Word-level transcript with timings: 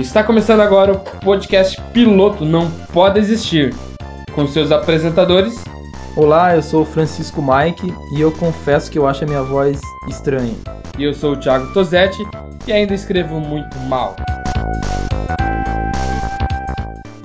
Está 0.00 0.24
começando 0.24 0.60
agora 0.60 0.92
o 0.92 0.98
podcast 1.20 1.78
piloto 1.92 2.42
Não 2.42 2.70
Pode 2.90 3.18
Existir, 3.18 3.74
com 4.34 4.46
seus 4.46 4.72
apresentadores. 4.72 5.62
Olá, 6.16 6.56
eu 6.56 6.62
sou 6.62 6.82
o 6.82 6.86
Francisco 6.86 7.42
Mike 7.42 7.94
e 8.16 8.20
eu 8.22 8.32
confesso 8.32 8.90
que 8.90 8.98
eu 8.98 9.06
acho 9.06 9.24
a 9.24 9.26
minha 9.26 9.42
voz 9.42 9.78
estranha. 10.08 10.54
E 10.98 11.04
eu 11.04 11.12
sou 11.12 11.34
o 11.34 11.36
Thiago 11.36 11.70
Tosetti 11.74 12.22
e 12.66 12.72
ainda 12.72 12.94
escrevo 12.94 13.38
muito 13.40 13.78
mal. 13.80 14.16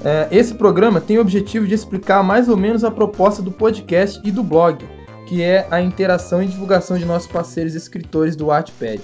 É, 0.03 0.28
esse 0.30 0.53
programa 0.53 1.00
tem 1.00 1.17
o 1.17 1.22
objetivo 1.22 1.66
de 1.66 1.73
explicar 1.73 2.23
mais 2.23 2.50
ou 2.50 2.58
menos 2.58 2.84
a 2.84 2.92
proposta 2.92 3.42
do 3.42 3.53
podcast 3.53 4.20
e 4.22 4.31
do 4.31 4.44
blog, 4.44 4.86
que 5.26 5.42
é 5.42 5.66
a 5.72 5.80
interação 5.80 6.44
e 6.44 6.48
divulgação 6.48 6.98
de 6.98 7.05
nossos 7.05 7.31
parceiros 7.31 7.73
escritores 7.73 8.36
do 8.36 8.48
Wattpad. 8.48 9.02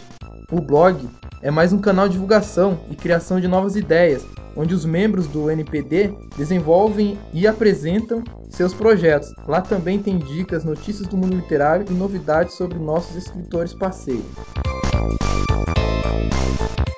O 0.52 0.60
blog 0.60 1.08
é 1.41 1.50
mais 1.50 1.73
um 1.73 1.80
canal 1.80 2.08
de 2.08 2.13
divulgação 2.13 2.80
e 2.90 2.95
criação 2.95 3.40
de 3.40 3.48
novas 3.48 3.76
ideias, 3.76 4.26
onde 4.55 4.73
os 4.73 4.86
membros 4.86 5.27
do 5.27 5.49
NPD 5.49 6.13
desenvolvem 6.38 7.18
e 7.34 7.48
apresentam 7.48 8.23
seus 8.49 8.73
projetos. 8.73 9.34
Lá 9.48 9.62
também 9.62 9.99
tem 9.99 10.18
dicas, 10.20 10.63
notícias 10.63 11.07
do 11.07 11.18
mundo 11.18 11.35
literário 11.35 11.85
e 11.90 11.93
novidades 11.93 12.54
sobre 12.54 12.77
nossos 12.77 13.16
escritores 13.16 13.74
parceiros. 13.74 14.26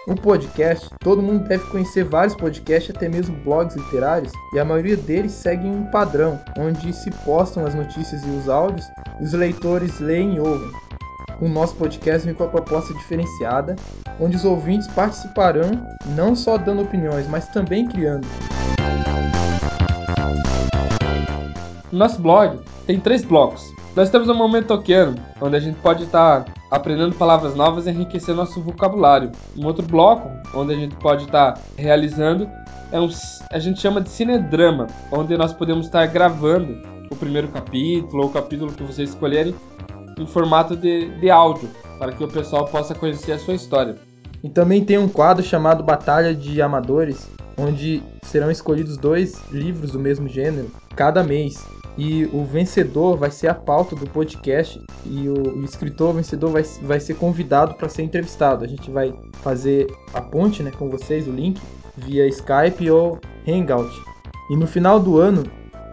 O 0.05 0.15
podcast, 0.15 0.89
todo 0.99 1.21
mundo 1.21 1.47
deve 1.47 1.63
conhecer 1.67 2.03
vários 2.03 2.35
podcasts, 2.35 2.93
até 2.93 3.07
mesmo 3.07 3.37
blogs 3.37 3.75
literários, 3.75 4.33
e 4.53 4.59
a 4.59 4.65
maioria 4.65 4.97
deles 4.97 5.31
seguem 5.31 5.71
um 5.71 5.85
padrão, 5.85 6.39
onde 6.59 6.91
se 6.91 7.09
postam 7.23 7.65
as 7.65 7.73
notícias 7.73 8.21
e 8.25 8.29
os 8.29 8.49
áudios, 8.49 8.85
e 9.21 9.23
os 9.23 9.31
leitores 9.31 9.99
leem 10.01 10.35
e 10.35 10.39
ouvem. 10.41 10.71
O 11.43 11.49
nosso 11.49 11.75
podcast 11.75 12.25
vem 12.25 12.33
com 12.33 12.45
a 12.45 12.47
proposta 12.47 12.93
diferenciada, 12.93 13.75
onde 14.17 14.37
os 14.37 14.45
ouvintes 14.45 14.87
participarão 14.87 15.71
não 16.15 16.37
só 16.37 16.57
dando 16.57 16.83
opiniões, 16.83 17.27
mas 17.27 17.49
também 17.49 17.85
criando. 17.85 18.25
Nosso 21.91 22.21
blog 22.21 22.61
tem 22.87 22.97
três 22.97 23.25
blocos. 23.25 23.61
Nós 23.93 24.09
temos 24.09 24.29
o 24.29 24.33
Momento 24.33 24.67
Toquiano, 24.67 25.15
onde 25.41 25.57
a 25.57 25.59
gente 25.59 25.77
pode 25.81 26.05
estar 26.05 26.45
aprendendo 26.71 27.13
palavras 27.13 27.55
novas 27.55 27.87
e 27.87 27.89
enriquecer 27.89 28.33
nosso 28.33 28.61
vocabulário. 28.61 29.29
Um 29.57 29.65
outro 29.65 29.85
bloco, 29.85 30.31
onde 30.55 30.71
a 30.71 30.77
gente 30.77 30.95
pode 30.95 31.25
estar 31.25 31.59
realizando, 31.75 32.49
é 32.89 33.01
um, 33.01 33.09
a 33.51 33.59
gente 33.59 33.81
chama 33.81 33.99
de 33.99 34.07
cinedrama, 34.07 34.87
onde 35.11 35.35
nós 35.35 35.51
podemos 35.51 35.87
estar 35.87 36.05
gravando 36.05 36.81
o 37.11 37.17
primeiro 37.17 37.49
capítulo 37.49 38.23
ou 38.23 38.29
o 38.29 38.31
capítulo 38.31 38.71
que 38.71 38.83
vocês 38.83 39.09
escolherem 39.09 39.53
em 40.17 40.25
formato 40.25 40.75
de, 40.75 41.09
de 41.19 41.29
áudio, 41.29 41.69
para 41.99 42.11
que 42.11 42.23
o 42.23 42.27
pessoal 42.27 42.65
possa 42.65 42.93
conhecer 42.93 43.33
a 43.33 43.39
sua 43.39 43.53
história. 43.53 43.95
E 44.43 44.49
também 44.49 44.83
tem 44.83 44.97
um 44.97 45.07
quadro 45.07 45.43
chamado 45.43 45.83
Batalha 45.83 46.35
de 46.35 46.61
Amadores, 46.61 47.29
onde 47.57 48.03
serão 48.23 48.51
escolhidos 48.51 48.97
dois 48.97 49.41
livros 49.51 49.91
do 49.91 49.99
mesmo 49.99 50.27
gênero 50.27 50.69
cada 50.95 51.23
mês. 51.23 51.65
E 51.97 52.25
o 52.33 52.43
vencedor 52.43 53.17
vai 53.17 53.29
ser 53.29 53.47
a 53.47 53.53
pauta 53.53 53.95
do 53.95 54.07
podcast 54.07 54.81
e 55.05 55.29
o, 55.29 55.63
escritor 55.63 56.13
vencedor 56.15 56.49
vai, 56.51 56.63
vai 56.81 56.99
ser 56.99 57.13
convidado 57.15 57.75
para 57.75 57.87
ser 57.87 58.01
entrevistado. 58.01 58.65
A 58.65 58.67
gente 58.67 58.89
vai 58.89 59.13
fazer 59.43 59.87
a 60.13 60.19
ponte 60.19 60.63
né, 60.63 60.71
com 60.71 60.89
vocês, 60.89 61.27
o 61.27 61.31
link, 61.31 61.61
via 61.95 62.27
Skype 62.27 62.89
ou 62.89 63.19
Hangout. 63.47 63.93
E 64.49 64.57
no 64.57 64.65
final 64.65 64.99
do 64.99 65.19
ano 65.19 65.43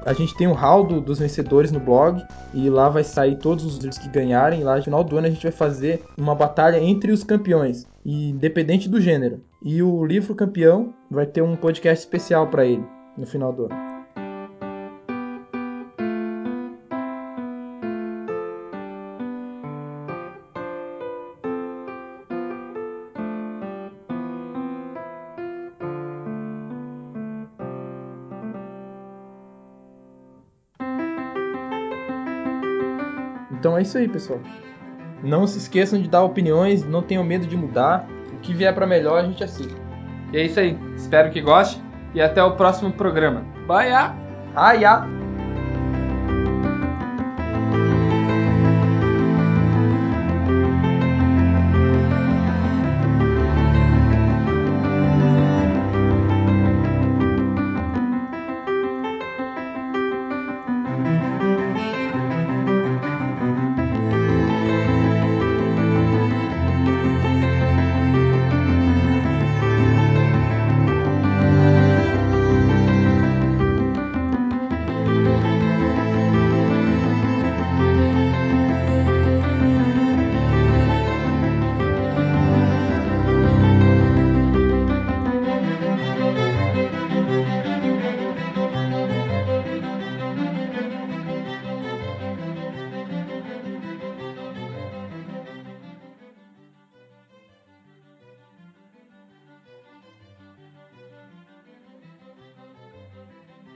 a 0.04 0.12
gente 0.12 0.36
tem 0.36 0.46
o 0.46 0.52
hall 0.52 0.84
do, 0.84 1.00
dos 1.00 1.18
vencedores 1.18 1.70
no 1.70 1.80
blog 1.80 2.22
e 2.54 2.68
lá 2.68 2.88
vai 2.88 3.04
sair 3.04 3.36
todos 3.36 3.64
os 3.64 3.76
livros 3.76 3.98
que 3.98 4.08
ganharem. 4.08 4.62
Lá 4.62 4.76
no 4.76 4.82
final 4.82 5.04
do 5.04 5.16
ano 5.16 5.26
a 5.26 5.30
gente 5.30 5.42
vai 5.42 5.52
fazer 5.52 6.02
uma 6.16 6.34
batalha 6.34 6.82
entre 6.82 7.12
os 7.12 7.24
campeões, 7.24 7.86
independente 8.04 8.88
do 8.88 9.00
gênero. 9.00 9.40
E 9.62 9.82
o 9.82 10.04
livro 10.04 10.34
campeão 10.34 10.94
vai 11.10 11.26
ter 11.26 11.42
um 11.42 11.56
podcast 11.56 12.04
especial 12.04 12.46
para 12.48 12.64
ele 12.64 12.84
no 13.16 13.26
final 13.26 13.52
do 13.52 13.66
ano. 13.66 13.89
Então 33.60 33.76
é 33.76 33.82
isso 33.82 33.98
aí, 33.98 34.08
pessoal. 34.08 34.40
Não 35.22 35.46
se 35.46 35.58
esqueçam 35.58 36.00
de 36.00 36.08
dar 36.08 36.24
opiniões, 36.24 36.82
não 36.82 37.02
tenham 37.02 37.22
medo 37.22 37.46
de 37.46 37.56
mudar. 37.56 38.08
O 38.32 38.38
que 38.38 38.54
vier 38.54 38.74
para 38.74 38.86
melhor 38.86 39.20
a 39.20 39.22
gente 39.22 39.44
aceita. 39.44 39.74
E 40.32 40.38
é 40.38 40.46
isso 40.46 40.58
aí. 40.58 40.78
Espero 40.96 41.30
que 41.30 41.42
goste 41.42 41.80
e 42.14 42.22
até 42.22 42.42
o 42.42 42.56
próximo 42.56 42.90
programa. 42.90 43.44
Bye! 43.66 43.92
Aia! 44.56 45.19